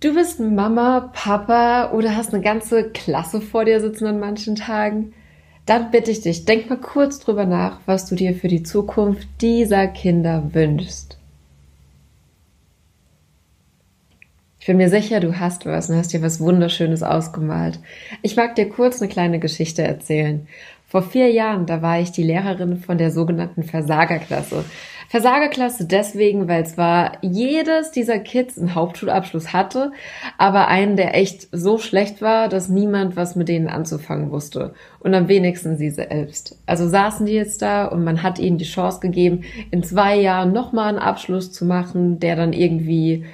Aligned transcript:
Du 0.00 0.14
bist 0.14 0.38
Mama, 0.38 1.10
Papa 1.12 1.90
oder 1.90 2.14
hast 2.14 2.32
eine 2.32 2.42
ganze 2.42 2.88
Klasse 2.90 3.40
vor 3.40 3.64
dir 3.64 3.80
sitzen 3.80 4.06
an 4.06 4.20
manchen 4.20 4.54
Tagen. 4.54 5.12
Dann 5.66 5.90
bitte 5.90 6.12
ich 6.12 6.20
dich, 6.20 6.44
denk 6.44 6.70
mal 6.70 6.78
kurz 6.78 7.18
drüber 7.18 7.46
nach, 7.46 7.80
was 7.84 8.06
du 8.06 8.14
dir 8.14 8.34
für 8.34 8.46
die 8.46 8.62
Zukunft 8.62 9.26
dieser 9.40 9.88
Kinder 9.88 10.54
wünschst. 10.54 11.18
Ich 14.60 14.66
bin 14.66 14.76
mir 14.76 14.88
sicher, 14.88 15.18
du 15.18 15.40
hast 15.40 15.66
was 15.66 15.90
und 15.90 15.96
hast 15.96 16.12
dir 16.12 16.22
was 16.22 16.38
Wunderschönes 16.38 17.02
ausgemalt. 17.02 17.80
Ich 18.22 18.36
mag 18.36 18.54
dir 18.54 18.68
kurz 18.68 19.02
eine 19.02 19.10
kleine 19.10 19.40
Geschichte 19.40 19.82
erzählen. 19.82 20.46
Vor 20.90 21.02
vier 21.02 21.30
Jahren, 21.30 21.66
da 21.66 21.82
war 21.82 22.00
ich 22.00 22.12
die 22.12 22.22
Lehrerin 22.22 22.78
von 22.78 22.96
der 22.96 23.10
sogenannten 23.10 23.62
Versagerklasse. 23.62 24.64
Versagerklasse 25.10 25.84
deswegen, 25.86 26.48
weil 26.48 26.64
zwar 26.64 27.18
jedes 27.20 27.90
dieser 27.90 28.18
Kids 28.18 28.58
einen 28.58 28.74
Hauptschulabschluss 28.74 29.52
hatte, 29.52 29.92
aber 30.38 30.68
einen, 30.68 30.96
der 30.96 31.14
echt 31.14 31.48
so 31.52 31.76
schlecht 31.76 32.22
war, 32.22 32.48
dass 32.48 32.70
niemand 32.70 33.16
was 33.16 33.36
mit 33.36 33.48
denen 33.48 33.68
anzufangen 33.68 34.30
wusste. 34.30 34.72
Und 35.00 35.14
am 35.14 35.28
wenigsten 35.28 35.76
sie 35.76 35.90
selbst. 35.90 36.58
Also 36.64 36.88
saßen 36.88 37.26
die 37.26 37.32
jetzt 37.32 37.60
da 37.60 37.84
und 37.84 38.02
man 38.02 38.22
hat 38.22 38.38
ihnen 38.38 38.56
die 38.56 38.64
Chance 38.64 39.00
gegeben, 39.00 39.44
in 39.70 39.82
zwei 39.82 40.16
Jahren 40.16 40.52
nochmal 40.52 40.88
einen 40.88 40.98
Abschluss 40.98 41.52
zu 41.52 41.66
machen, 41.66 42.18
der 42.18 42.34
dann 42.34 42.54
irgendwie 42.54 43.26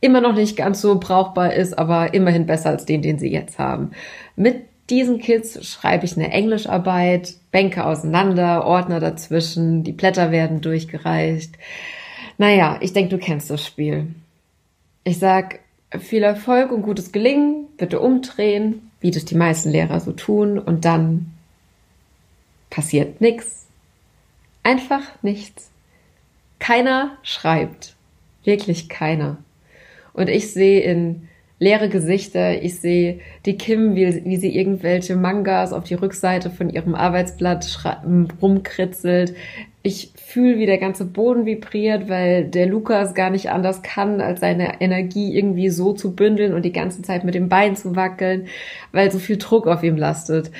immer 0.00 0.20
noch 0.20 0.34
nicht 0.34 0.56
ganz 0.56 0.80
so 0.80 0.98
brauchbar 1.00 1.54
ist, 1.54 1.76
aber 1.76 2.14
immerhin 2.14 2.46
besser 2.46 2.70
als 2.70 2.86
den, 2.86 3.02
den 3.02 3.18
sie 3.18 3.32
jetzt 3.32 3.58
haben. 3.58 3.90
Mit 4.36 4.69
diesen 4.90 5.20
Kids 5.20 5.66
schreibe 5.66 6.04
ich 6.04 6.16
eine 6.16 6.32
Englischarbeit, 6.32 7.34
Bänke 7.50 7.84
auseinander, 7.84 8.66
Ordner 8.66 9.00
dazwischen, 9.00 9.84
die 9.84 9.92
Blätter 9.92 10.30
werden 10.32 10.60
durchgereicht. 10.60 11.56
Naja, 12.38 12.78
ich 12.80 12.92
denke, 12.92 13.16
du 13.16 13.18
kennst 13.18 13.50
das 13.50 13.64
Spiel. 13.64 14.08
Ich 15.04 15.18
sag 15.18 15.60
viel 15.98 16.22
Erfolg 16.22 16.72
und 16.72 16.82
gutes 16.82 17.12
Gelingen, 17.12 17.66
bitte 17.76 18.00
umdrehen, 18.00 18.90
wie 19.00 19.10
das 19.10 19.24
die 19.24 19.36
meisten 19.36 19.70
Lehrer 19.70 20.00
so 20.00 20.12
tun, 20.12 20.58
und 20.58 20.84
dann 20.84 21.32
passiert 22.68 23.20
nichts. 23.20 23.66
Einfach 24.62 25.02
nichts. 25.22 25.70
Keiner 26.58 27.16
schreibt. 27.22 27.96
Wirklich 28.44 28.88
keiner. 28.88 29.38
Und 30.12 30.28
ich 30.28 30.52
sehe 30.52 30.80
in 30.80 31.28
leere 31.60 31.88
Gesichter. 31.88 32.62
Ich 32.62 32.80
sehe 32.80 33.20
die 33.46 33.56
Kim, 33.56 33.94
wie, 33.94 34.24
wie 34.24 34.36
sie 34.38 34.56
irgendwelche 34.56 35.14
Mangas 35.14 35.72
auf 35.72 35.84
die 35.84 35.94
Rückseite 35.94 36.50
von 36.50 36.70
ihrem 36.70 36.96
Arbeitsblatt 36.96 37.78
rumkritzelt. 38.42 39.34
Ich 39.82 40.12
fühle, 40.16 40.58
wie 40.58 40.66
der 40.66 40.78
ganze 40.78 41.04
Boden 41.04 41.46
vibriert, 41.46 42.08
weil 42.08 42.44
der 42.44 42.66
Lukas 42.66 43.14
gar 43.14 43.30
nicht 43.30 43.50
anders 43.50 43.82
kann, 43.82 44.20
als 44.20 44.40
seine 44.40 44.80
Energie 44.80 45.34
irgendwie 45.36 45.70
so 45.70 45.92
zu 45.92 46.16
bündeln 46.16 46.54
und 46.54 46.64
die 46.64 46.72
ganze 46.72 47.02
Zeit 47.02 47.24
mit 47.24 47.34
dem 47.34 47.48
Bein 47.48 47.76
zu 47.76 47.94
wackeln, 47.94 48.48
weil 48.92 49.10
so 49.10 49.18
viel 49.18 49.36
Druck 49.36 49.66
auf 49.66 49.82
ihm 49.82 49.96
lastet. 49.96 50.50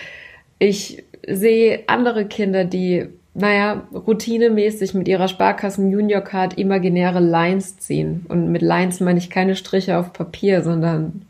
Ich 0.58 1.04
sehe 1.26 1.80
andere 1.86 2.26
Kinder, 2.26 2.64
die 2.64 3.08
naja, 3.34 3.86
routinemäßig 3.92 4.94
mit 4.94 5.06
ihrer 5.06 5.28
Sparkassen 5.28 5.90
Junior 5.90 6.20
Card 6.20 6.58
imaginäre 6.58 7.20
Lines 7.20 7.78
ziehen. 7.78 8.26
Und 8.28 8.50
mit 8.50 8.62
Lines 8.62 9.00
meine 9.00 9.18
ich 9.18 9.30
keine 9.30 9.54
Striche 9.54 9.98
auf 9.98 10.12
Papier, 10.12 10.62
sondern 10.62 11.22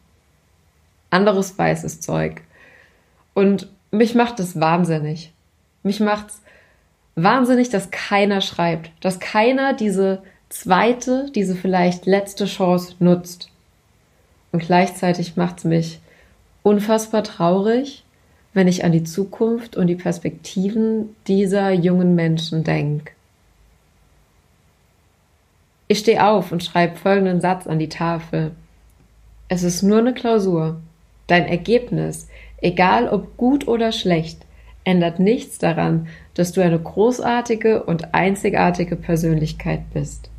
anderes 1.10 1.58
weißes 1.58 2.00
Zeug. 2.00 2.42
Und 3.34 3.68
mich 3.90 4.14
macht 4.14 4.38
das 4.38 4.58
wahnsinnig. 4.58 5.32
Mich 5.82 6.00
macht's 6.00 6.40
wahnsinnig, 7.16 7.68
dass 7.68 7.90
keiner 7.90 8.40
schreibt, 8.40 8.90
dass 9.00 9.18
keiner 9.18 9.74
diese 9.74 10.22
zweite, 10.48 11.30
diese 11.34 11.54
vielleicht 11.54 12.06
letzte 12.06 12.46
Chance 12.46 12.94
nutzt. 12.98 13.50
Und 14.52 14.62
gleichzeitig 14.62 15.36
macht's 15.36 15.64
mich 15.64 16.00
unfassbar 16.62 17.24
traurig, 17.24 18.04
wenn 18.52 18.68
ich 18.68 18.84
an 18.84 18.92
die 18.92 19.04
Zukunft 19.04 19.76
und 19.76 19.86
die 19.86 19.96
Perspektiven 19.96 21.14
dieser 21.26 21.70
jungen 21.70 22.14
Menschen 22.14 22.64
denke. 22.64 23.12
Ich 25.88 25.98
stehe 26.00 26.24
auf 26.24 26.52
und 26.52 26.62
schreibe 26.62 26.96
folgenden 26.96 27.40
Satz 27.40 27.66
an 27.66 27.78
die 27.78 27.88
Tafel. 27.88 28.52
Es 29.48 29.62
ist 29.62 29.82
nur 29.82 29.98
eine 29.98 30.14
Klausur. 30.14 30.80
Dein 31.26 31.46
Ergebnis, 31.46 32.28
egal 32.60 33.08
ob 33.08 33.36
gut 33.36 33.66
oder 33.66 33.92
schlecht, 33.92 34.46
ändert 34.84 35.18
nichts 35.18 35.58
daran, 35.58 36.08
dass 36.34 36.52
du 36.52 36.60
eine 36.60 36.78
großartige 36.78 37.82
und 37.82 38.14
einzigartige 38.14 38.96
Persönlichkeit 38.96 39.80
bist. 39.92 40.30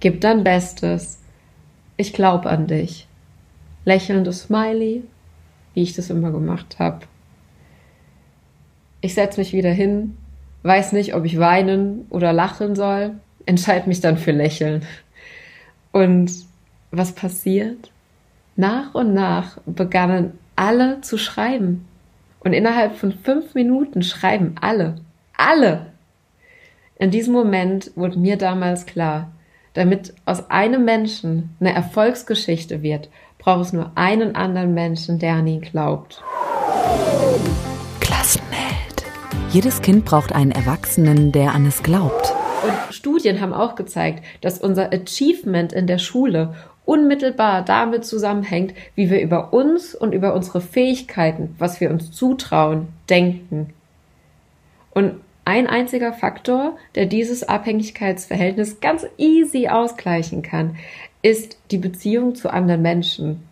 Gib 0.00 0.20
dein 0.20 0.44
Bestes. 0.44 1.18
Ich 1.96 2.12
glaube 2.12 2.48
an 2.48 2.66
dich. 2.66 3.06
Lächelndes 3.84 4.42
Smiley, 4.42 5.02
wie 5.74 5.82
ich 5.82 5.94
das 5.94 6.10
immer 6.10 6.30
gemacht 6.30 6.78
habe. 6.78 7.00
Ich 9.00 9.14
setze 9.14 9.40
mich 9.40 9.52
wieder 9.52 9.70
hin, 9.70 10.16
weiß 10.62 10.92
nicht, 10.92 11.14
ob 11.14 11.24
ich 11.24 11.38
weinen 11.38 12.06
oder 12.10 12.32
lachen 12.32 12.74
soll, 12.74 13.12
entscheide 13.44 13.88
mich 13.88 14.00
dann 14.00 14.16
für 14.16 14.32
Lächeln. 14.32 14.84
Und 15.92 16.32
was 16.90 17.12
passiert? 17.12 17.90
Nach 18.56 18.94
und 18.94 19.14
nach 19.14 19.58
begannen 19.66 20.38
alle 20.56 21.00
zu 21.02 21.18
schreiben. 21.18 21.86
Und 22.40 22.52
innerhalb 22.52 22.96
von 22.96 23.12
fünf 23.12 23.54
Minuten 23.54 24.02
schreiben 24.02 24.54
alle. 24.60 24.96
Alle! 25.36 25.92
In 26.98 27.10
diesem 27.10 27.34
Moment 27.34 27.90
wurde 27.94 28.18
mir 28.18 28.38
damals 28.38 28.86
klar, 28.86 29.30
damit 29.74 30.14
aus 30.24 30.50
einem 30.50 30.84
Menschen 30.84 31.54
eine 31.60 31.74
Erfolgsgeschichte 31.74 32.82
wird, 32.82 33.10
braucht 33.38 33.66
es 33.66 33.72
nur 33.74 33.92
einen 33.94 34.34
anderen 34.34 34.72
Menschen, 34.72 35.18
der 35.18 35.34
an 35.34 35.46
ihn 35.46 35.60
glaubt. 35.60 36.22
Jedes 39.56 39.80
Kind 39.80 40.04
braucht 40.04 40.34
einen 40.34 40.50
Erwachsenen, 40.50 41.32
der 41.32 41.54
an 41.54 41.64
es 41.64 41.82
glaubt. 41.82 42.34
Und 42.62 42.94
Studien 42.94 43.40
haben 43.40 43.54
auch 43.54 43.74
gezeigt, 43.74 44.22
dass 44.42 44.58
unser 44.58 44.92
Achievement 44.92 45.72
in 45.72 45.86
der 45.86 45.96
Schule 45.96 46.52
unmittelbar 46.84 47.64
damit 47.64 48.04
zusammenhängt, 48.04 48.74
wie 48.96 49.08
wir 49.08 49.18
über 49.22 49.54
uns 49.54 49.94
und 49.94 50.12
über 50.12 50.34
unsere 50.34 50.60
Fähigkeiten, 50.60 51.54
was 51.58 51.80
wir 51.80 51.90
uns 51.90 52.12
zutrauen, 52.12 52.88
denken. 53.08 53.72
Und 54.90 55.14
ein 55.46 55.66
einziger 55.66 56.12
Faktor, 56.12 56.76
der 56.94 57.06
dieses 57.06 57.42
Abhängigkeitsverhältnis 57.42 58.80
ganz 58.80 59.06
easy 59.16 59.68
ausgleichen 59.68 60.42
kann, 60.42 60.76
ist 61.22 61.56
die 61.70 61.78
Beziehung 61.78 62.34
zu 62.34 62.52
anderen 62.52 62.82
Menschen. 62.82 63.48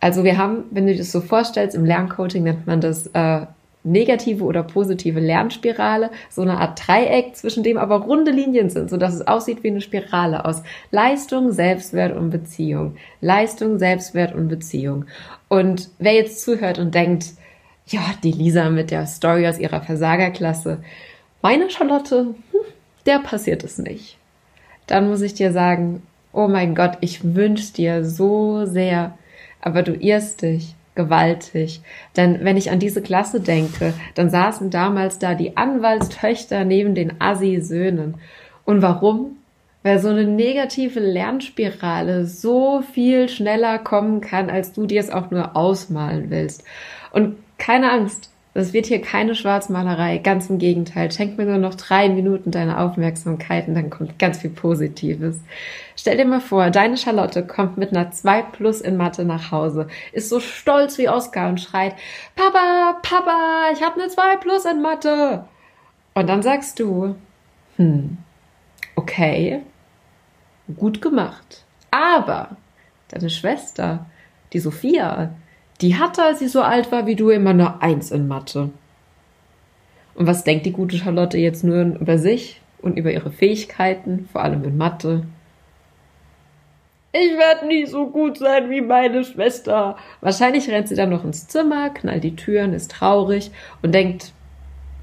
Also 0.00 0.24
wir 0.24 0.38
haben, 0.38 0.64
wenn 0.70 0.86
du 0.86 0.92
dir 0.92 1.00
das 1.00 1.12
so 1.12 1.20
vorstellst, 1.20 1.76
im 1.76 1.84
Lerncoaching 1.84 2.44
nennt 2.44 2.66
man 2.66 2.80
das 2.80 3.08
äh, 3.08 3.44
negative 3.84 4.44
oder 4.44 4.62
positive 4.62 5.20
Lernspirale, 5.20 6.10
so 6.30 6.42
eine 6.42 6.58
Art 6.58 6.86
Dreieck, 6.86 7.36
zwischen 7.36 7.62
dem 7.62 7.78
aber 7.78 8.02
runde 8.02 8.30
Linien 8.30 8.70
sind, 8.70 8.90
so 8.90 8.96
dass 8.96 9.14
es 9.14 9.26
aussieht 9.26 9.62
wie 9.62 9.68
eine 9.68 9.80
Spirale 9.80 10.44
aus 10.44 10.62
Leistung, 10.90 11.52
Selbstwert 11.52 12.16
und 12.16 12.30
Beziehung. 12.30 12.96
Leistung, 13.20 13.78
Selbstwert 13.78 14.34
und 14.34 14.48
Beziehung. 14.48 15.06
Und 15.48 15.90
wer 15.98 16.14
jetzt 16.14 16.42
zuhört 16.42 16.78
und 16.78 16.94
denkt, 16.94 17.26
ja, 17.86 18.02
die 18.22 18.32
Lisa 18.32 18.68
mit 18.68 18.90
der 18.90 19.06
Story 19.06 19.46
aus 19.48 19.58
ihrer 19.58 19.80
Versagerklasse, 19.80 20.82
meine 21.40 21.70
Charlotte, 21.70 22.34
hm, 22.50 22.60
der 23.06 23.20
passiert 23.20 23.64
es 23.64 23.78
nicht. 23.78 24.18
Dann 24.86 25.08
muss 25.08 25.22
ich 25.22 25.34
dir 25.34 25.52
sagen, 25.52 26.02
oh 26.32 26.48
mein 26.48 26.74
Gott, 26.74 26.98
ich 27.00 27.34
wünsche 27.34 27.72
dir 27.72 28.04
so 28.04 28.66
sehr, 28.66 29.16
aber 29.60 29.82
du 29.82 29.92
irrst 29.94 30.42
dich 30.42 30.74
gewaltig. 30.98 31.80
Denn 32.16 32.44
wenn 32.44 32.56
ich 32.56 32.72
an 32.72 32.80
diese 32.80 33.00
Klasse 33.00 33.40
denke, 33.40 33.94
dann 34.16 34.30
saßen 34.30 34.68
damals 34.68 35.20
da 35.20 35.34
die 35.34 35.56
Anwaltstöchter 35.56 36.64
neben 36.64 36.96
den 36.96 37.20
Assi-Söhnen. 37.20 38.16
Und 38.64 38.82
warum? 38.82 39.36
Weil 39.84 40.00
so 40.00 40.08
eine 40.08 40.24
negative 40.24 40.98
Lernspirale 40.98 42.26
so 42.26 42.82
viel 42.82 43.28
schneller 43.28 43.78
kommen 43.78 44.20
kann, 44.20 44.50
als 44.50 44.72
du 44.72 44.86
dir 44.86 45.00
es 45.00 45.10
auch 45.10 45.30
nur 45.30 45.56
ausmalen 45.56 46.30
willst. 46.30 46.64
Und 47.12 47.36
keine 47.58 47.92
Angst, 47.92 48.30
Das 48.58 48.72
wird 48.72 48.86
hier 48.86 49.00
keine 49.00 49.36
Schwarzmalerei, 49.36 50.18
ganz 50.18 50.50
im 50.50 50.58
Gegenteil. 50.58 51.12
Schenk 51.12 51.38
mir 51.38 51.44
nur 51.44 51.58
noch 51.58 51.76
drei 51.76 52.08
Minuten 52.08 52.50
deine 52.50 52.80
Aufmerksamkeit 52.80 53.68
und 53.68 53.76
dann 53.76 53.88
kommt 53.88 54.18
ganz 54.18 54.38
viel 54.38 54.50
Positives. 54.50 55.38
Stell 55.94 56.16
dir 56.16 56.24
mal 56.24 56.40
vor, 56.40 56.70
deine 56.70 56.96
Charlotte 56.96 57.46
kommt 57.46 57.78
mit 57.78 57.92
einer 57.92 58.10
2 58.10 58.42
plus 58.42 58.80
in 58.80 58.96
Mathe 58.96 59.24
nach 59.24 59.52
Hause, 59.52 59.86
ist 60.10 60.28
so 60.28 60.40
stolz 60.40 60.98
wie 60.98 61.08
Oscar 61.08 61.50
und 61.50 61.60
schreit, 61.60 61.94
Papa, 62.34 62.98
Papa, 63.00 63.70
ich 63.74 63.80
habe 63.80 64.00
eine 64.00 64.10
2 64.10 64.38
plus 64.38 64.64
in 64.64 64.82
Mathe. 64.82 65.44
Und 66.14 66.28
dann 66.28 66.42
sagst 66.42 66.80
du, 66.80 67.14
hm, 67.76 68.18
okay, 68.96 69.60
gut 70.76 71.00
gemacht. 71.00 71.64
Aber 71.92 72.56
deine 73.06 73.30
Schwester, 73.30 74.06
die 74.52 74.58
Sophia, 74.58 75.30
die 75.80 75.96
hatte, 75.96 76.22
als 76.22 76.40
sie 76.40 76.48
so 76.48 76.62
alt 76.62 76.90
war 76.90 77.06
wie 77.06 77.16
du, 77.16 77.30
immer 77.30 77.54
nur 77.54 77.82
eins 77.82 78.10
in 78.10 78.28
Mathe. 78.28 78.70
Und 80.14 80.26
was 80.26 80.44
denkt 80.44 80.66
die 80.66 80.72
gute 80.72 80.98
Charlotte 80.98 81.38
jetzt 81.38 81.62
nur 81.62 81.80
über 81.80 82.18
sich 82.18 82.60
und 82.82 82.96
über 82.96 83.12
ihre 83.12 83.30
Fähigkeiten, 83.30 84.28
vor 84.32 84.42
allem 84.42 84.64
in 84.64 84.76
Mathe? 84.76 85.24
Ich 87.12 87.38
werde 87.38 87.66
nie 87.66 87.86
so 87.86 88.10
gut 88.10 88.38
sein 88.38 88.68
wie 88.68 88.80
meine 88.80 89.24
Schwester. 89.24 89.96
Wahrscheinlich 90.20 90.68
rennt 90.68 90.88
sie 90.88 90.94
dann 90.94 91.10
noch 91.10 91.24
ins 91.24 91.48
Zimmer, 91.48 91.90
knallt 91.90 92.22
die 92.22 92.36
Türen, 92.36 92.74
ist 92.74 92.90
traurig 92.90 93.50
und 93.80 93.94
denkt, 93.94 94.32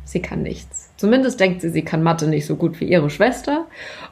sie 0.05 0.21
kann 0.21 0.43
nichts. 0.43 0.91
Zumindest 0.95 1.39
denkt 1.39 1.61
sie, 1.61 1.69
sie 1.69 1.81
kann 1.81 2.03
Mathe 2.03 2.27
nicht 2.27 2.45
so 2.45 2.55
gut 2.55 2.79
wie 2.79 2.85
ihre 2.85 3.09
Schwester. 3.09 3.65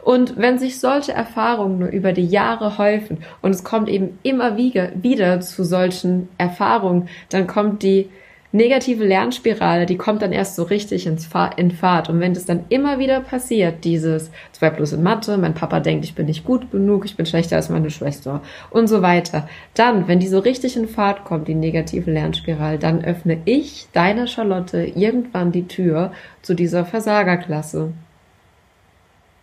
Und 0.03 0.37
wenn 0.37 0.59
sich 0.59 0.79
solche 0.79 1.13
Erfahrungen 1.13 1.79
nur 1.79 1.89
über 1.89 2.11
die 2.11 2.25
Jahre 2.25 2.77
häufen 2.77 3.19
und 3.41 3.51
es 3.51 3.63
kommt 3.63 3.87
eben 3.87 4.19
immer 4.23 4.57
wieder, 4.57 5.39
zu 5.39 5.63
solchen 5.63 6.27
Erfahrungen, 6.37 7.07
dann 7.29 7.47
kommt 7.47 7.83
die 7.83 8.09
negative 8.53 9.03
Lernspirale, 9.03 9.85
die 9.87 9.97
kommt 9.97 10.21
dann 10.21 10.31
erst 10.31 10.55
so 10.55 10.63
richtig 10.63 11.07
ins 11.07 11.25
Fahr 11.25 11.57
in 11.57 11.71
Fahrt. 11.71 12.07
Und 12.07 12.19
wenn 12.19 12.35
das 12.35 12.45
dann 12.45 12.65
immer 12.69 12.99
wieder 12.99 13.19
passiert, 13.19 13.83
dieses 13.83 14.29
2 14.53 14.69
plus 14.69 14.93
in 14.93 15.03
Mathe, 15.03 15.37
mein 15.37 15.55
Papa 15.55 15.79
denkt, 15.79 16.05
ich 16.05 16.13
bin 16.15 16.27
nicht 16.27 16.45
gut 16.45 16.71
genug, 16.71 17.03
ich 17.03 17.17
bin 17.17 17.25
schlechter 17.25 17.55
als 17.55 17.69
meine 17.69 17.89
Schwester 17.89 18.41
und 18.69 18.87
so 18.87 19.01
weiter, 19.01 19.49
dann, 19.73 20.07
wenn 20.07 20.19
die 20.19 20.27
so 20.27 20.37
richtig 20.39 20.77
in 20.77 20.87
Fahrt 20.87 21.25
kommt, 21.25 21.47
die 21.47 21.55
negative 21.55 22.11
Lernspirale, 22.11 22.77
dann 22.77 23.03
öffne 23.03 23.39
ich, 23.45 23.87
deine 23.91 24.27
Charlotte, 24.27 24.85
irgendwann 24.85 25.51
die 25.51 25.67
Tür 25.67 26.11
zu 26.43 26.53
dieser 26.53 26.85
Versagerklasse. 26.85 27.91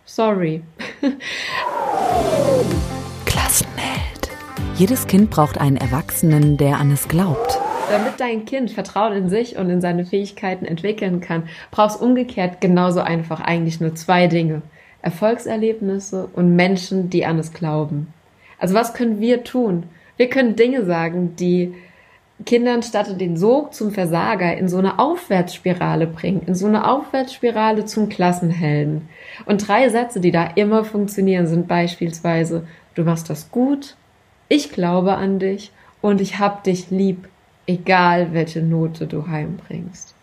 Sorry. 0.05 0.63
Klassenheld. 3.25 4.29
Jedes 4.77 5.05
Kind 5.05 5.29
braucht 5.29 5.59
einen 5.59 5.77
Erwachsenen, 5.77 6.55
der 6.55 6.77
an 6.77 6.91
es 6.91 7.09
glaubt. 7.09 7.59
Damit 7.91 8.21
dein 8.21 8.45
Kind 8.45 8.71
Vertrauen 8.71 9.11
in 9.11 9.27
sich 9.27 9.57
und 9.57 9.69
in 9.69 9.81
seine 9.81 10.05
Fähigkeiten 10.05 10.63
entwickeln 10.63 11.19
kann, 11.19 11.43
brauchst 11.71 12.01
umgekehrt 12.01 12.61
genauso 12.61 13.01
einfach 13.01 13.41
eigentlich 13.41 13.81
nur 13.81 13.95
zwei 13.95 14.27
Dinge. 14.27 14.61
Erfolgserlebnisse 15.01 16.29
und 16.33 16.55
Menschen, 16.55 17.09
die 17.09 17.25
an 17.25 17.37
es 17.37 17.51
glauben. 17.51 18.13
Also 18.59 18.75
was 18.75 18.93
können 18.93 19.19
wir 19.19 19.43
tun? 19.43 19.83
Wir 20.15 20.29
können 20.29 20.55
Dinge 20.55 20.85
sagen, 20.85 21.35
die 21.35 21.73
Kindern 22.45 22.81
statt 22.81 23.19
den 23.19 23.35
Sog 23.35 23.73
zum 23.73 23.91
Versager 23.91 24.55
in 24.55 24.69
so 24.69 24.77
eine 24.77 24.97
Aufwärtsspirale 24.97 26.07
bringen, 26.07 26.43
in 26.47 26.55
so 26.55 26.67
eine 26.67 26.89
Aufwärtsspirale 26.89 27.83
zum 27.83 28.07
Klassenhelden. 28.07 29.09
Und 29.45 29.67
drei 29.67 29.89
Sätze, 29.89 30.21
die 30.21 30.31
da 30.31 30.45
immer 30.55 30.85
funktionieren, 30.85 31.45
sind 31.45 31.67
beispielsweise, 31.67 32.65
du 32.95 33.03
machst 33.03 33.29
das 33.29 33.51
gut, 33.51 33.97
ich 34.47 34.71
glaube 34.71 35.15
an 35.15 35.39
dich 35.39 35.71
und 36.01 36.21
ich 36.21 36.39
hab 36.39 36.63
dich 36.63 36.89
lieb 36.89 37.27
egal 37.67 38.33
welche 38.33 38.61
Note 38.61 39.07
du 39.07 39.27
heimbringst. 39.27 40.15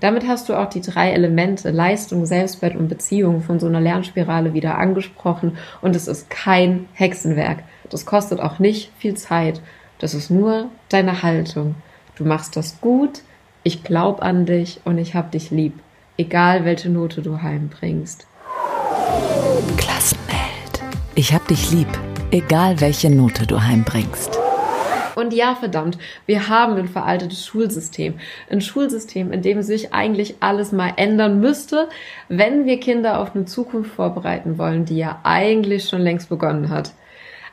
Damit 0.00 0.26
hast 0.26 0.48
du 0.48 0.54
auch 0.54 0.70
die 0.70 0.80
drei 0.80 1.10
Elemente 1.12 1.70
Leistung, 1.70 2.24
Selbstwert 2.24 2.74
und 2.74 2.88
Beziehung 2.88 3.42
von 3.42 3.60
so 3.60 3.66
einer 3.66 3.80
Lernspirale 3.80 4.54
wieder 4.54 4.78
angesprochen 4.78 5.58
und 5.82 5.94
es 5.94 6.08
ist 6.08 6.30
kein 6.30 6.88
Hexenwerk. 6.94 7.62
Das 7.90 8.06
kostet 8.06 8.40
auch 8.40 8.58
nicht 8.58 8.90
viel 8.98 9.14
Zeit. 9.14 9.60
Das 9.98 10.14
ist 10.14 10.30
nur 10.30 10.70
deine 10.88 11.22
Haltung. 11.22 11.74
Du 12.16 12.24
machst 12.24 12.56
das 12.56 12.80
gut, 12.80 13.20
ich 13.62 13.84
glaub 13.84 14.22
an 14.22 14.46
dich 14.46 14.80
und 14.84 14.96
ich 14.96 15.14
hab 15.14 15.32
dich 15.32 15.50
lieb, 15.50 15.74
egal 16.16 16.64
welche 16.64 16.88
Note 16.88 17.20
du 17.20 17.42
heimbringst. 17.42 18.26
Klassenheld. 19.76 20.82
Ich 21.14 21.34
hab 21.34 21.46
dich 21.46 21.70
lieb, 21.70 21.88
egal 22.30 22.80
welche 22.80 23.10
Note 23.10 23.46
du 23.46 23.62
heimbringst. 23.62 24.39
Und 25.20 25.34
ja, 25.34 25.54
verdammt, 25.54 25.98
wir 26.26 26.48
haben 26.48 26.76
ein 26.76 26.88
veraltetes 26.88 27.44
Schulsystem. 27.44 28.14
Ein 28.50 28.60
Schulsystem, 28.62 29.32
in 29.32 29.42
dem 29.42 29.62
sich 29.62 29.92
eigentlich 29.92 30.36
alles 30.40 30.72
mal 30.72 30.94
ändern 30.96 31.40
müsste, 31.40 31.88
wenn 32.28 32.64
wir 32.64 32.80
Kinder 32.80 33.20
auf 33.20 33.34
eine 33.34 33.44
Zukunft 33.44 33.92
vorbereiten 33.92 34.56
wollen, 34.56 34.86
die 34.86 34.96
ja 34.96 35.20
eigentlich 35.22 35.88
schon 35.88 36.00
längst 36.00 36.30
begonnen 36.30 36.70
hat. 36.70 36.92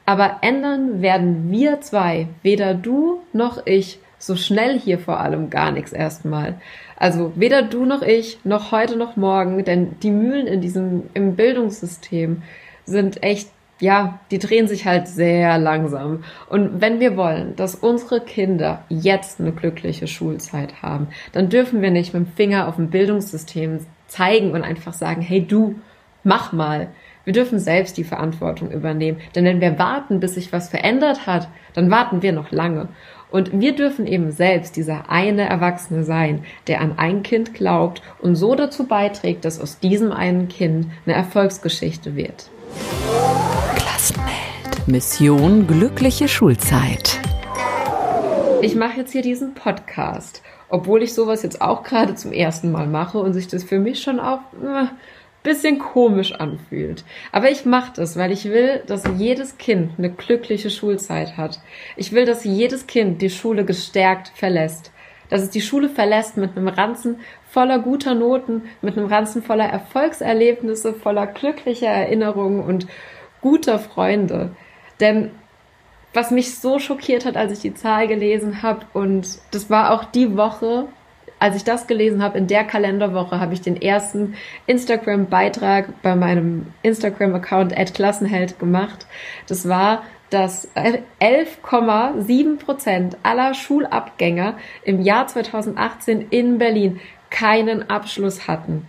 Aber 0.05 0.37
ändern 0.41 1.01
werden 1.01 1.51
wir 1.51 1.81
zwei, 1.81 2.29
weder 2.41 2.73
du 2.73 3.19
noch 3.33 3.65
ich, 3.65 3.99
so 4.17 4.37
schnell 4.37 4.79
hier 4.79 4.97
vor 4.97 5.19
allem 5.19 5.49
gar 5.49 5.71
nichts 5.71 5.91
erstmal. 5.91 6.55
Also 6.95 7.33
weder 7.35 7.61
du 7.61 7.83
noch 7.83 8.01
ich, 8.01 8.39
noch 8.45 8.71
heute 8.71 8.95
noch 8.95 9.17
morgen, 9.17 9.63
denn 9.65 9.99
die 10.01 10.11
Mühlen 10.11 10.47
in 10.47 10.61
diesem, 10.61 11.03
im 11.13 11.35
Bildungssystem 11.35 12.41
sind 12.85 13.21
echt 13.21 13.49
ja, 13.79 14.19
die 14.31 14.39
drehen 14.39 14.67
sich 14.67 14.85
halt 14.85 15.07
sehr 15.07 15.57
langsam. 15.57 16.23
Und 16.49 16.81
wenn 16.81 16.99
wir 16.99 17.15
wollen, 17.15 17.55
dass 17.55 17.75
unsere 17.75 18.21
Kinder 18.21 18.83
jetzt 18.89 19.39
eine 19.39 19.51
glückliche 19.51 20.07
Schulzeit 20.07 20.81
haben, 20.81 21.07
dann 21.31 21.49
dürfen 21.49 21.81
wir 21.81 21.91
nicht 21.91 22.13
mit 22.13 22.25
dem 22.25 22.31
Finger 22.33 22.67
auf 22.67 22.77
dem 22.77 22.89
Bildungssystem 22.89 23.79
zeigen 24.07 24.51
und 24.51 24.63
einfach 24.63 24.93
sagen, 24.93 25.21
hey 25.21 25.45
du, 25.45 25.75
mach 26.23 26.53
mal. 26.53 26.87
Wir 27.23 27.33
dürfen 27.33 27.59
selbst 27.59 27.97
die 27.97 28.05
Verantwortung 28.05 28.71
übernehmen. 28.71 29.19
Denn 29.35 29.43
wenn 29.43 29.59
wir 29.59 29.77
warten, 29.77 30.21
bis 30.21 30.35
sich 30.35 30.53
was 30.53 30.69
verändert 30.69 31.27
hat, 31.27 31.49
dann 31.73 31.91
warten 31.91 32.21
wir 32.21 32.31
noch 32.31 32.51
lange. 32.51 32.87
Und 33.29 33.59
wir 33.59 33.75
dürfen 33.75 34.07
eben 34.07 34.31
selbst 34.31 34.77
dieser 34.77 35.09
eine 35.09 35.47
Erwachsene 35.47 36.05
sein, 36.05 36.45
der 36.67 36.79
an 36.79 36.97
ein 36.97 37.23
Kind 37.23 37.53
glaubt 37.53 38.01
und 38.19 38.35
so 38.35 38.55
dazu 38.55 38.87
beiträgt, 38.87 39.43
dass 39.43 39.59
aus 39.59 39.79
diesem 39.79 40.13
einen 40.13 40.47
Kind 40.47 40.87
eine 41.05 41.15
Erfolgsgeschichte 41.15 42.15
wird. 42.15 42.49
Klassenheld. 43.97 44.87
Mission 44.87 45.65
glückliche 45.65 46.27
Schulzeit. 46.27 47.19
Ich 48.61 48.75
mache 48.75 48.99
jetzt 48.99 49.11
hier 49.11 49.23
diesen 49.23 49.55
Podcast, 49.55 50.43
obwohl 50.69 51.01
ich 51.01 51.15
sowas 51.15 51.41
jetzt 51.41 51.61
auch 51.61 51.81
gerade 51.81 52.13
zum 52.13 52.31
ersten 52.31 52.71
Mal 52.71 52.85
mache 52.85 53.17
und 53.17 53.33
sich 53.33 53.47
das 53.47 53.63
für 53.63 53.79
mich 53.79 54.03
schon 54.03 54.19
auch 54.19 54.41
äh, 54.61 54.85
bisschen 55.41 55.79
komisch 55.79 56.31
anfühlt. 56.33 57.05
Aber 57.31 57.49
ich 57.49 57.65
mache 57.65 57.93
das, 57.95 58.17
weil 58.17 58.31
ich 58.31 58.45
will, 58.45 58.83
dass 58.85 59.03
jedes 59.17 59.57
Kind 59.57 59.93
eine 59.97 60.11
glückliche 60.11 60.69
Schulzeit 60.69 61.35
hat. 61.35 61.59
Ich 61.95 62.11
will, 62.11 62.25
dass 62.25 62.43
jedes 62.43 62.85
Kind 62.85 63.23
die 63.23 63.31
Schule 63.31 63.65
gestärkt 63.65 64.31
verlässt. 64.35 64.91
Dass 65.29 65.41
es 65.41 65.49
die 65.49 65.61
Schule 65.61 65.89
verlässt 65.89 66.37
mit 66.37 66.55
einem 66.55 66.67
Ranzen 66.67 67.19
voller 67.49 67.79
guter 67.79 68.13
Noten, 68.13 68.61
mit 68.83 68.95
einem 68.95 69.07
Ranzen 69.07 69.41
voller 69.41 69.65
Erfolgserlebnisse, 69.65 70.93
voller 70.93 71.25
glücklicher 71.25 71.87
Erinnerungen 71.87 72.59
und 72.59 72.85
guter 73.47 73.79
Freunde. 73.79 74.51
Denn 74.99 75.31
was 76.13 76.31
mich 76.31 76.59
so 76.59 76.79
schockiert 76.79 77.25
hat, 77.25 77.37
als 77.37 77.53
ich 77.53 77.59
die 77.59 77.73
Zahl 77.73 78.09
gelesen 78.09 78.61
habe, 78.61 78.85
und 78.93 79.39
das 79.51 79.69
war 79.69 79.91
auch 79.91 80.03
die 80.03 80.35
Woche, 80.35 80.87
als 81.39 81.55
ich 81.55 81.63
das 81.63 81.87
gelesen 81.87 82.21
habe, 82.21 82.37
in 82.37 82.47
der 82.47 82.65
Kalenderwoche 82.65 83.39
habe 83.39 83.53
ich 83.53 83.61
den 83.61 83.81
ersten 83.81 84.35
Instagram-Beitrag 84.65 86.01
bei 86.01 86.15
meinem 86.15 86.73
Instagram-Account 86.81 87.73
Klassenheld 87.93 88.59
gemacht. 88.59 89.05
Das 89.47 89.69
war, 89.69 90.03
dass 90.29 90.67
11,7 90.75 92.57
Prozent 92.57 93.17
aller 93.23 93.53
Schulabgänger 93.53 94.57
im 94.83 95.01
Jahr 95.01 95.27
2018 95.27 96.27
in 96.31 96.57
Berlin 96.57 96.99
keinen 97.29 97.89
Abschluss 97.89 98.47
hatten. 98.49 98.87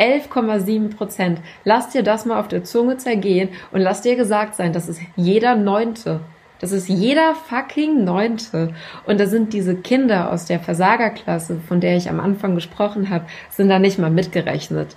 11,7 0.00 0.96
Prozent. 0.96 1.40
Lass 1.64 1.90
dir 1.90 2.02
das 2.02 2.24
mal 2.24 2.40
auf 2.40 2.48
der 2.48 2.64
Zunge 2.64 2.96
zergehen 2.96 3.50
und 3.70 3.80
lass 3.80 4.00
dir 4.00 4.16
gesagt 4.16 4.54
sein, 4.54 4.72
das 4.72 4.88
ist 4.88 5.00
jeder 5.14 5.54
Neunte. 5.54 6.20
Das 6.60 6.72
ist 6.72 6.88
jeder 6.88 7.34
fucking 7.34 8.04
Neunte. 8.04 8.74
Und 9.06 9.18
da 9.18 9.26
sind 9.26 9.52
diese 9.52 9.76
Kinder 9.76 10.30
aus 10.30 10.44
der 10.44 10.60
Versagerklasse, 10.60 11.58
von 11.66 11.80
der 11.80 11.96
ich 11.96 12.10
am 12.10 12.20
Anfang 12.20 12.54
gesprochen 12.54 13.08
habe, 13.08 13.26
sind 13.50 13.68
da 13.68 13.78
nicht 13.78 13.98
mal 13.98 14.10
mitgerechnet. 14.10 14.96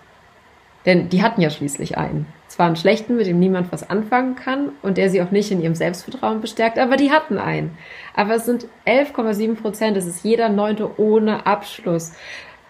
Denn 0.85 1.07
die 1.07 1.23
hatten 1.23 1.41
ja 1.41 1.49
schließlich 1.49 1.97
einen. 1.97 2.25
Zwar 2.47 2.67
einen 2.67 2.75
schlechten, 2.75 3.15
mit 3.15 3.25
dem 3.25 3.39
niemand 3.39 3.71
was 3.71 3.89
anfangen 3.89 4.35
kann 4.35 4.73
und 4.81 4.97
der 4.97 5.09
sie 5.09 5.21
auch 5.21 5.31
nicht 5.31 5.51
in 5.51 5.61
ihrem 5.61 5.75
Selbstvertrauen 5.75 6.41
bestärkt, 6.41 6.77
aber 6.77 6.97
die 6.97 7.11
hatten 7.11 7.37
einen. 7.37 7.77
Aber 8.13 8.35
es 8.35 8.45
sind 8.45 8.67
11,7 8.85 9.55
Prozent, 9.55 9.97
es 9.97 10.05
ist 10.05 10.23
jeder 10.25 10.49
Neunte 10.49 10.99
ohne 10.99 11.45
Abschluss. 11.45 12.11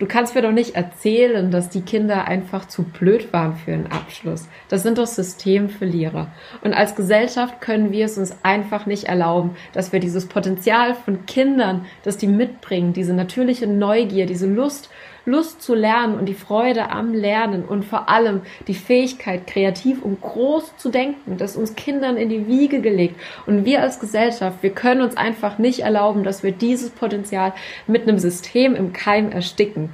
Du 0.04 0.10
kannst 0.10 0.36
mir 0.36 0.42
doch 0.42 0.52
nicht 0.52 0.76
erzählen, 0.76 1.50
dass 1.50 1.70
die 1.70 1.80
Kinder 1.80 2.26
einfach 2.28 2.68
zu 2.68 2.84
blöd 2.84 3.32
waren 3.32 3.56
für 3.56 3.72
einen 3.72 3.88
Abschluss. 3.88 4.50
Das 4.68 4.84
sind 4.84 4.98
doch 4.98 5.08
Systemverlierer. 5.08 6.28
Und 6.62 6.74
als 6.74 6.96
Gesellschaft 6.96 7.62
können 7.62 7.94
wir 7.94 8.04
es 8.04 8.18
uns 8.18 8.36
einfach 8.44 8.86
nicht 8.86 9.06
erlauben, 9.06 9.56
dass 9.72 9.94
wir 9.94 10.02
dieses 10.02 10.26
Potenzial 10.26 10.94
von 10.94 11.26
Kindern, 11.26 11.86
das 12.04 12.18
die 12.18 12.28
mitbringen, 12.28 12.92
diese 12.92 13.14
natürliche 13.14 13.66
Neugier, 13.66 14.26
diese 14.26 14.46
Lust, 14.46 14.90
Lust 15.26 15.62
zu 15.62 15.74
lernen 15.74 16.18
und 16.18 16.26
die 16.26 16.34
Freude 16.34 16.90
am 16.90 17.14
Lernen 17.14 17.64
und 17.64 17.86
vor 17.86 18.10
allem 18.10 18.42
die 18.68 18.74
Fähigkeit, 18.74 19.48
kreativ 19.48 20.04
und 20.04 20.22
groß 20.22 20.78
zu 20.78 20.90
denken, 20.90 21.38
das 21.38 21.56
uns 21.56 21.76
Kindern 21.76 22.18
in 22.18 22.30
die 22.30 22.48
Wiege 22.48 22.82
gelegt. 22.82 23.16
Und 23.46 23.66
wir 23.66 23.82
als 23.82 24.00
Gesellschaft, 24.00 24.58
wir 24.62 24.72
können 24.72 25.02
uns 25.02 25.16
einfach 25.16 25.58
nicht 25.58 25.80
erlauben, 25.80 26.24
dass 26.24 26.44
wir 26.44 26.52
dieses 26.52 26.90
Potenzial 26.90 27.54
mit 27.88 28.04
einem 28.04 28.20
System 28.20 28.76
im 28.76 28.92
Keim 28.92 29.32
ersticken. 29.32 29.94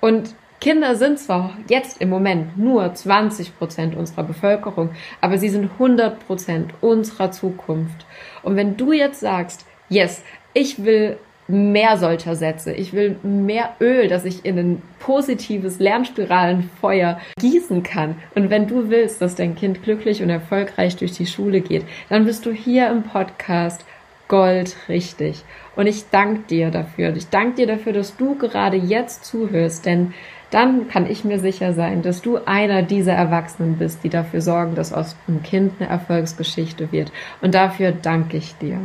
Und 0.00 0.34
Kinder 0.60 0.96
sind 0.96 1.18
zwar 1.18 1.56
jetzt 1.68 2.00
im 2.00 2.08
Moment 2.08 2.56
nur 2.58 2.92
20 2.92 3.58
Prozent 3.58 3.94
unserer 3.94 4.24
Bevölkerung, 4.24 4.90
aber 5.20 5.38
sie 5.38 5.50
sind 5.50 5.70
100 5.72 6.26
Prozent 6.26 6.72
unserer 6.80 7.30
Zukunft. 7.30 8.06
Und 8.42 8.56
wenn 8.56 8.76
du 8.76 8.92
jetzt 8.92 9.20
sagst, 9.20 9.66
yes, 9.88 10.24
ich 10.54 10.84
will 10.84 11.18
mehr 11.48 11.96
solcher 11.96 12.34
Sätze. 12.34 12.72
Ich 12.72 12.92
will 12.92 13.16
mehr 13.22 13.76
Öl, 13.80 14.08
dass 14.08 14.24
ich 14.24 14.44
in 14.44 14.58
ein 14.58 14.82
positives 14.98 15.78
Lernspiralenfeuer 15.78 17.20
gießen 17.38 17.82
kann. 17.82 18.16
Und 18.34 18.50
wenn 18.50 18.66
du 18.66 18.90
willst, 18.90 19.22
dass 19.22 19.34
dein 19.34 19.54
Kind 19.54 19.82
glücklich 19.82 20.22
und 20.22 20.30
erfolgreich 20.30 20.96
durch 20.96 21.12
die 21.12 21.26
Schule 21.26 21.60
geht, 21.60 21.84
dann 22.08 22.24
bist 22.24 22.46
du 22.46 22.52
hier 22.52 22.90
im 22.90 23.04
Podcast 23.04 23.84
Gold 24.28 24.76
richtig. 24.88 25.44
Und 25.76 25.86
ich 25.86 26.10
danke 26.10 26.40
dir 26.48 26.70
dafür. 26.70 27.14
Ich 27.14 27.28
danke 27.28 27.56
dir 27.56 27.66
dafür, 27.66 27.92
dass 27.92 28.16
du 28.16 28.36
gerade 28.36 28.76
jetzt 28.76 29.24
zuhörst, 29.24 29.86
denn 29.86 30.14
dann 30.50 30.88
kann 30.88 31.10
ich 31.10 31.24
mir 31.24 31.38
sicher 31.38 31.72
sein, 31.72 32.02
dass 32.02 32.22
du 32.22 32.38
einer 32.44 32.82
dieser 32.82 33.12
Erwachsenen 33.12 33.78
bist, 33.78 34.04
die 34.04 34.08
dafür 34.08 34.40
sorgen, 34.40 34.74
dass 34.74 34.92
aus 34.92 35.16
einem 35.26 35.42
Kind 35.42 35.74
eine 35.78 35.88
Erfolgsgeschichte 35.88 36.92
wird. 36.92 37.12
Und 37.40 37.54
dafür 37.54 37.92
danke 37.92 38.36
ich 38.36 38.56
dir. 38.56 38.80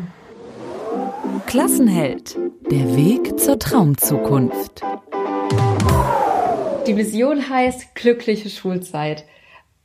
Klassenheld. 1.48 2.38
Der 2.70 2.96
Weg 2.96 3.40
zur 3.40 3.60
Traumzukunft. 3.60 4.82
Die 6.88 6.98
Vision 6.98 7.50
heißt 7.50 7.96
glückliche 7.96 8.50
Schulzeit. 8.50 9.26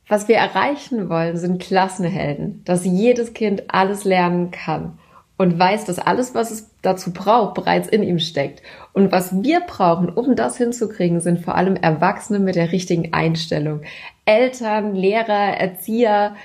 Was 0.07 0.27
wir 0.27 0.37
erreichen 0.37 1.09
wollen, 1.09 1.37
sind 1.37 1.61
Klassenhelden, 1.61 2.63
dass 2.65 2.85
jedes 2.85 3.33
Kind 3.33 3.65
alles 3.67 4.03
lernen 4.03 4.51
kann 4.51 4.97
und 5.37 5.59
weiß, 5.59 5.85
dass 5.85 5.99
alles, 5.99 6.33
was 6.33 6.51
es 6.51 6.71
dazu 6.81 7.13
braucht, 7.13 7.53
bereits 7.53 7.87
in 7.87 8.03
ihm 8.03 8.19
steckt. 8.19 8.61
Und 8.93 9.11
was 9.11 9.43
wir 9.43 9.61
brauchen, 9.61 10.09
um 10.09 10.35
das 10.35 10.57
hinzukriegen, 10.57 11.19
sind 11.19 11.41
vor 11.41 11.55
allem 11.55 11.75
Erwachsene 11.75 12.39
mit 12.39 12.55
der 12.55 12.71
richtigen 12.71 13.13
Einstellung. 13.13 13.81
Eltern, 14.25 14.95
Lehrer, 14.95 15.57
Erzieher, 15.57 16.35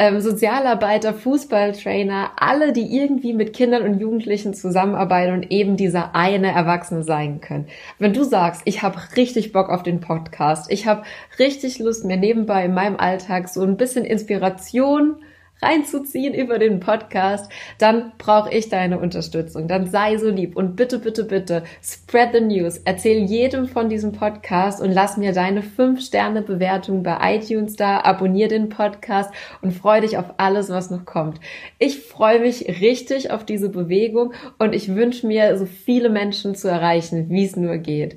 ähm, 0.00 0.22
Sozialarbeiter, 0.22 1.12
Fußballtrainer, 1.12 2.30
alle, 2.36 2.72
die 2.72 2.96
irgendwie 2.96 3.34
mit 3.34 3.52
Kindern 3.52 3.82
und 3.82 4.00
Jugendlichen 4.00 4.54
zusammenarbeiten 4.54 5.34
und 5.34 5.52
eben 5.52 5.76
dieser 5.76 6.16
eine 6.16 6.52
Erwachsene 6.52 7.02
sein 7.02 7.42
können. 7.42 7.66
Wenn 7.98 8.14
du 8.14 8.24
sagst, 8.24 8.62
ich 8.64 8.82
habe 8.82 8.98
richtig 9.18 9.52
Bock 9.52 9.68
auf 9.68 9.82
den 9.82 10.00
Podcast, 10.00 10.72
ich 10.72 10.86
habe 10.86 11.02
richtig 11.38 11.78
Lust, 11.80 12.06
mir 12.06 12.16
nebenbei 12.16 12.64
in 12.64 12.72
meinem 12.72 12.96
Alltag 12.96 13.50
so 13.50 13.62
ein 13.62 13.76
bisschen 13.76 14.06
Inspiration 14.06 15.16
reinzuziehen 15.62 16.34
über 16.34 16.58
den 16.58 16.80
Podcast, 16.80 17.50
dann 17.78 18.12
brauche 18.18 18.52
ich 18.52 18.68
deine 18.68 18.98
Unterstützung. 18.98 19.68
Dann 19.68 19.86
sei 19.86 20.16
so 20.16 20.28
lieb 20.28 20.56
und 20.56 20.76
bitte, 20.76 20.98
bitte, 20.98 21.24
bitte 21.24 21.62
spread 21.82 22.30
the 22.32 22.40
news. 22.40 22.78
Erzähl 22.84 23.24
jedem 23.24 23.66
von 23.66 23.88
diesem 23.88 24.12
Podcast 24.12 24.80
und 24.80 24.92
lass 24.92 25.16
mir 25.16 25.32
deine 25.32 25.62
5-Sterne-Bewertung 25.62 27.02
bei 27.02 27.36
iTunes 27.36 27.76
da. 27.76 28.00
Abonnier 28.00 28.48
den 28.48 28.68
Podcast 28.68 29.32
und 29.62 29.72
freu 29.72 30.00
dich 30.00 30.18
auf 30.18 30.34
alles, 30.38 30.70
was 30.70 30.90
noch 30.90 31.04
kommt. 31.04 31.40
Ich 31.78 32.00
freue 32.00 32.40
mich 32.40 32.66
richtig 32.80 33.30
auf 33.30 33.44
diese 33.44 33.68
Bewegung 33.68 34.32
und 34.58 34.74
ich 34.74 34.94
wünsche 34.94 35.26
mir, 35.26 35.56
so 35.56 35.66
viele 35.66 36.08
Menschen 36.10 36.54
zu 36.54 36.68
erreichen, 36.68 37.28
wie 37.30 37.44
es 37.44 37.56
nur 37.56 37.78
geht. 37.78 38.16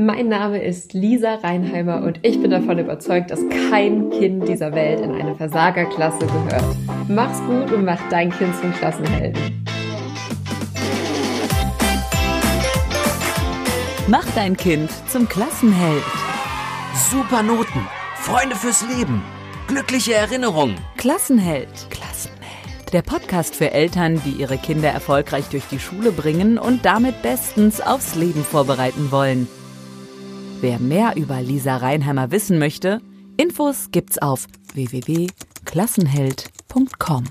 Mein 0.00 0.28
Name 0.28 0.62
ist 0.62 0.92
Lisa 0.92 1.34
Reinheimer 1.42 2.04
und 2.04 2.20
ich 2.22 2.40
bin 2.40 2.52
davon 2.52 2.78
überzeugt, 2.78 3.32
dass 3.32 3.40
kein 3.68 4.10
Kind 4.10 4.46
dieser 4.46 4.72
Welt 4.72 5.00
in 5.00 5.10
eine 5.10 5.34
Versagerklasse 5.34 6.24
gehört. 6.24 6.76
Mach's 7.08 7.40
gut 7.40 7.72
und 7.72 7.84
mach 7.84 7.98
dein 8.08 8.30
Kind 8.30 8.54
zum 8.60 8.72
Klassenhelden. 8.74 9.66
Mach 14.06 14.24
dein 14.36 14.56
Kind 14.56 14.88
zum 15.08 15.28
Klassenheld. 15.28 16.04
Super 17.10 17.42
Noten, 17.42 17.84
Freunde 18.14 18.54
fürs 18.54 18.84
Leben, 18.96 19.20
glückliche 19.66 20.14
Erinnerungen. 20.14 20.76
Klassenheld. 20.96 21.88
Klassenheld. 21.90 22.92
Der 22.92 23.02
Podcast 23.02 23.56
für 23.56 23.72
Eltern, 23.72 24.22
die 24.24 24.40
ihre 24.40 24.58
Kinder 24.58 24.90
erfolgreich 24.90 25.46
durch 25.50 25.64
die 25.66 25.80
Schule 25.80 26.12
bringen 26.12 26.56
und 26.56 26.84
damit 26.84 27.20
bestens 27.22 27.80
aufs 27.80 28.14
Leben 28.14 28.44
vorbereiten 28.44 29.10
wollen. 29.10 29.48
Wer 30.60 30.80
mehr 30.80 31.14
über 31.14 31.40
Lisa 31.40 31.76
Reinheimer 31.76 32.32
wissen 32.32 32.58
möchte, 32.58 33.00
Infos 33.36 33.92
gibt's 33.92 34.18
auf 34.18 34.48
www.klassenheld.com. 34.74 37.24